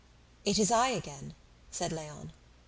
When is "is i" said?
0.57-0.87